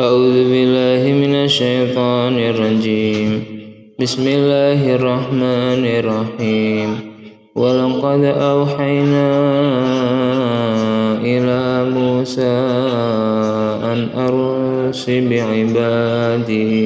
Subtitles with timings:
[0.00, 3.30] أعوذ بالله من الشيطان الرجيم.
[4.00, 6.90] بسم الله الرحمن الرحيم.
[7.56, 9.30] ولقد أوحينا
[11.20, 12.56] إلى موسى
[13.92, 16.80] أن أرس بعبادي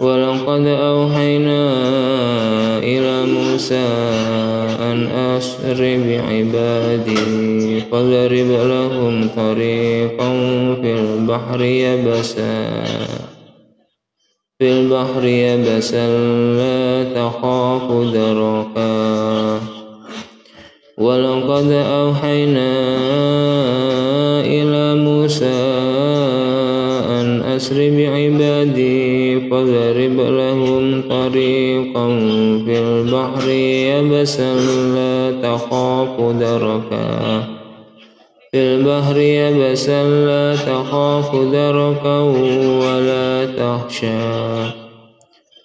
[0.00, 1.62] ولقد أوحينا
[2.82, 3.86] إلى موسى
[4.82, 10.30] أن أسر بعبادي فاضرب لهم طريقا
[10.82, 12.72] في البحر يبسا.
[14.58, 16.06] في البحر يبسا
[16.56, 19.60] لا تخاف دركا
[20.98, 22.72] ولقد أوحينا
[24.40, 25.62] إلى موسى
[27.20, 32.06] أن أسر بعبادي فاضرب لهم طريقا
[32.64, 34.54] في البحر يبسا
[34.94, 37.61] لا تخاف دركا
[38.54, 42.18] في البحر يبسا لا تخاف دركا
[42.84, 44.72] ولا تخشى.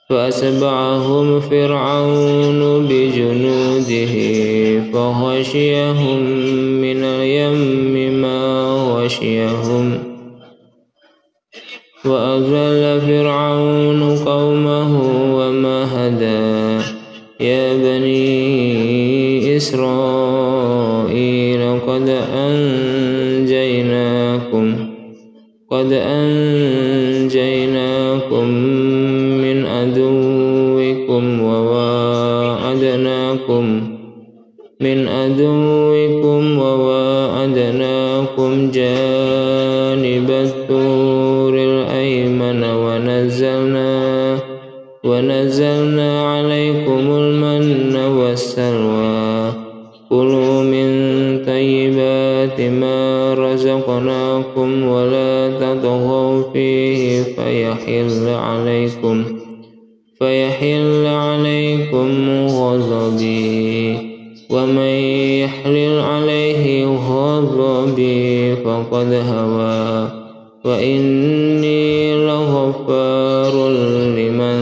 [0.10, 4.14] فأتبعهم فرعون بجنوده
[4.94, 6.20] فغشيهم
[6.82, 10.04] من اليم ما غشيهم.
[12.06, 15.02] وأضل فرعون قومه
[15.36, 16.84] وما هدى.
[17.40, 20.67] يا بني إسرائيل
[21.88, 22.10] قد
[23.38, 23.88] أنجيناكم
[25.72, 27.58] قد أنجيناكم
[29.44, 32.68] من عدوكم وواعدناكم
[34.82, 44.38] من عدوكم وواعدناكم جانب الطور الأيمن ونزلنا
[45.04, 46.07] ونزلنا
[51.48, 59.24] طيبات ما رزقناكم ولا تطغوا فيه فيحل عليكم
[60.20, 63.98] فيحل عليكم غضبي
[64.50, 64.94] ومن
[65.44, 70.08] يحلل عليه غضبي فقد هوى
[70.66, 73.70] وإني لغفار
[74.18, 74.60] لمن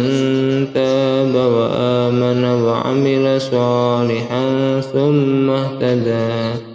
[0.73, 6.74] تاب وآمن وعمل صالحا ثم اهتدى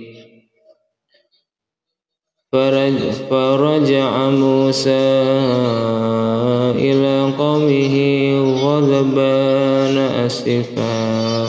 [3.29, 4.91] فرجع موسى
[6.75, 7.95] إلى قومه
[8.63, 11.47] غضبان أسفا.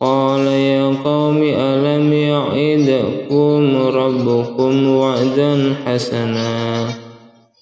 [0.00, 6.88] قال يا قوم ألم يعدكم ربكم وعدا حسنا؟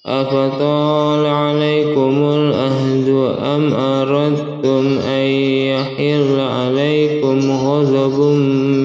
[0.05, 3.09] أفطال عليكم الأهد
[3.43, 5.25] أم أردتم أن
[5.71, 8.19] يحل عليكم غضب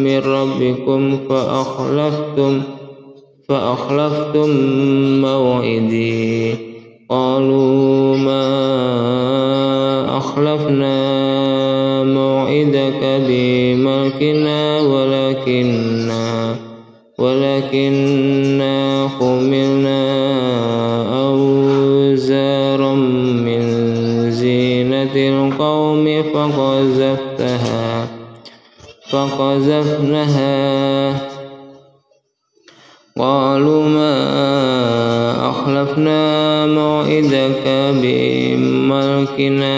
[0.04, 2.62] من ربكم فأخلفتم
[3.48, 4.50] فأخلفتم
[5.20, 6.72] موعدي.
[7.12, 8.42] قالوا ما
[10.19, 16.56] أخلفنا موعدك بملكنا ولكننا
[17.19, 20.02] ولكننا حملنا
[21.28, 23.62] أوزارا من
[24.31, 28.08] زينة القوم فقذفتها
[29.10, 30.52] فقذفناها
[33.19, 39.73] قالوا ما أخلفنا موعدك بملكنا.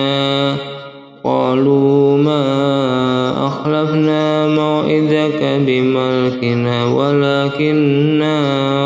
[1.24, 8.36] قالوا ما أخلفنا موعدك بملكنا ولكننا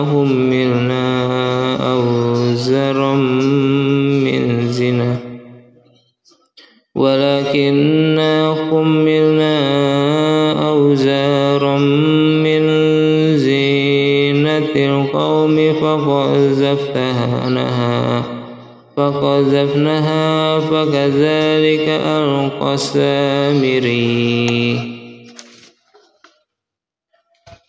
[0.00, 1.26] هملنا
[1.92, 3.14] أوزرا
[4.24, 5.16] من زنا.
[6.94, 9.58] ولكننا حملنا
[10.68, 11.78] أوزارا
[16.78, 18.22] فقذفناها
[18.96, 24.38] فقذفناها فكذلك ألقى السامري.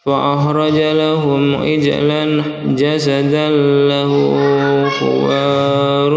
[0.05, 3.49] فأخرج لهم عجلا جسدا
[3.87, 4.11] له
[4.89, 6.13] خوار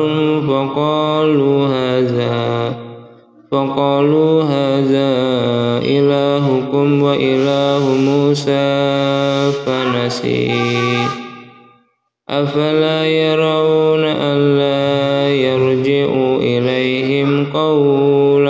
[0.48, 2.74] فقالوا هذا
[3.52, 5.12] فقالوا هذا
[5.84, 8.82] إلهكم وإله موسى
[9.66, 11.21] فنسي.
[12.32, 16.08] أفلا يرون ألا يرجع
[16.40, 18.41] إليهم قولا